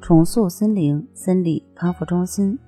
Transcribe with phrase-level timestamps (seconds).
[0.00, 2.58] 重塑心灵心理康复中心。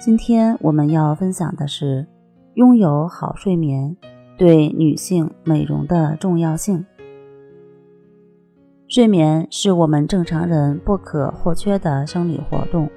[0.00, 2.06] 今天我们要分享的是
[2.54, 3.96] 拥有好睡眠
[4.38, 6.84] 对女性美容的重要性。
[8.86, 12.88] 睡眠是我们正常人不可或缺的生理活动，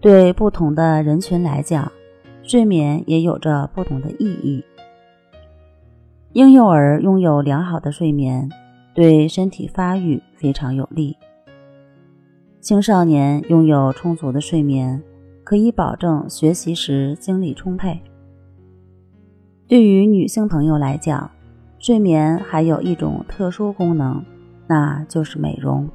[0.00, 1.90] 对不同的人群来讲，
[2.42, 4.64] 睡眠也有着不同的意义。
[6.32, 8.50] 婴幼儿拥有良好的睡眠，
[8.92, 11.16] 对身体发育非常有利。
[12.64, 15.02] 青少年拥有充足的睡眠，
[15.44, 18.00] 可以保证学习时精力充沛。
[19.68, 21.30] 对于女性朋友来讲，
[21.78, 24.24] 睡眠还有一种特殊功能，
[24.66, 25.86] 那就是美容。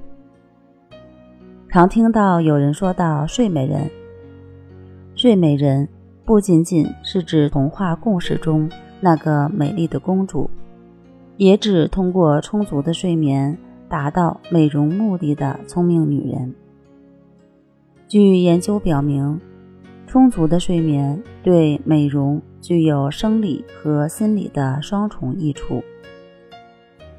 [1.69, 3.89] 常听到有人说到“睡美人
[5.17, 5.89] ”，“睡美人”
[6.23, 8.69] 不仅仅是指童话故事中
[9.01, 10.47] 那个美丽的公主，
[11.35, 13.57] 也指通过充足的睡眠。
[13.89, 16.53] 达到美容目的的聪明女人。
[18.09, 19.39] 据研究表明，
[20.07, 25.83] 充足的睡眠对美容具有生理和心理的双重益处。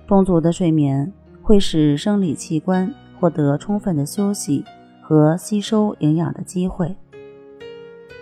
[0.08, 4.64] 充足的睡眠会使生理器官获得充分的休息
[5.00, 6.96] 和吸收营养的机会，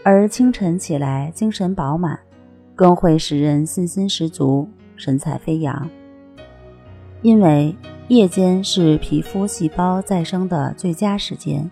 [0.04, 2.20] 而清晨起来精神饱满，
[2.76, 5.88] 更会使人信心十足、神采飞扬。
[7.22, 7.74] 因为
[8.08, 11.70] 夜间是皮肤细胞再生的最佳时间，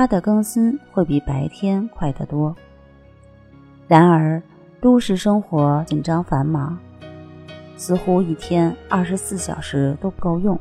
[0.00, 2.56] 它的更新会比白天快得多。
[3.86, 4.42] 然而，
[4.80, 6.78] 都市生活紧张繁忙，
[7.76, 10.58] 似乎一天二十四小时都不够用。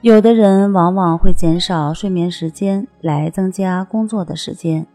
[0.00, 4.86] 有的人往往会减少睡眠时间来增加工作的时间，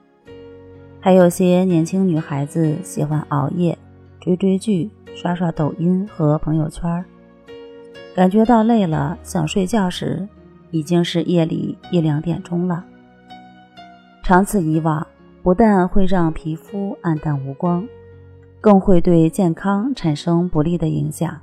[1.00, 3.78] 还有些年轻女孩子喜欢熬夜、
[4.20, 7.06] 追追剧、刷刷抖音和朋友圈。
[8.16, 10.28] 感觉到累了，想睡觉时，
[10.72, 12.84] 已经是夜里一两点钟了。
[14.24, 15.06] 长此以往，
[15.44, 17.86] 不但会让皮肤暗淡无光，
[18.60, 21.40] 更会对健康产生不利的影响。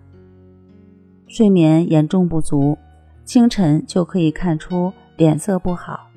[1.27, 2.77] 睡眠严重不足，
[3.25, 6.09] 清晨就可以看出脸色不好。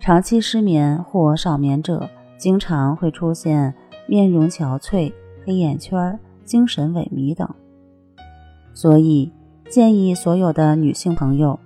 [0.00, 3.74] 长期失眠或少眠者，经常会出现
[4.06, 5.12] 面容憔悴、
[5.44, 7.48] 黑眼圈、精神萎靡等。
[8.72, 9.32] 所以。
[9.70, 11.60] 建议所有的女性朋友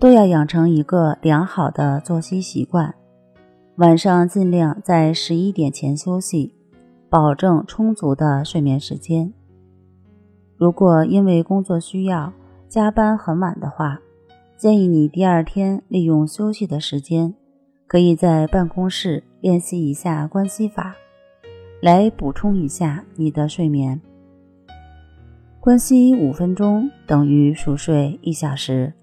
[0.00, 2.94] 都要养成一个良好的作息习惯，
[3.76, 6.54] 晚上尽量在十一点前休息，
[7.10, 9.30] 保证充足的睡眠时间。
[10.56, 12.32] 如果因为工作需要
[12.66, 14.00] 加班很晚的话，
[14.56, 17.34] 建议你第二天利用休息的时间，
[17.86, 20.94] 可以在办公室练习一下关系法，
[21.82, 24.00] 来补充一下你的睡眠。
[25.60, 28.94] 关息五分钟等于熟睡一小时，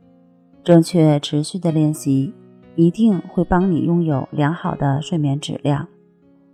[0.68, 2.34] 正确持续的练习
[2.76, 5.88] 一定会帮你拥有良好的睡眠质量，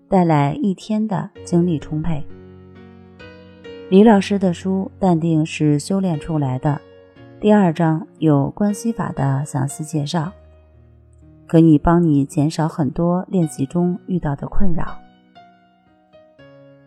[0.07, 2.23] 带来一天的精力充沛。
[3.89, 6.79] 李老师的书《淡定是修炼出来的》
[7.41, 10.31] 第二章有关系法的详细介绍，
[11.47, 14.95] 可以帮你减少很多练习中遇到的困扰。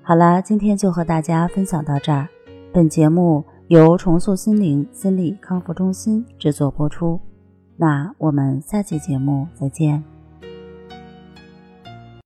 [0.00, 2.28] 好啦，今天就和大家分享到这儿。
[2.72, 7.20] 本节目由重塑心灵心理康复中心制作播出，
[7.76, 10.15] 那我们下期节目再见。